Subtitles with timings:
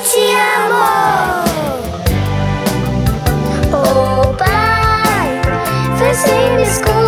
[0.00, 1.44] te amo.
[3.72, 5.40] Oh, pai,
[5.98, 7.07] vem me esconder.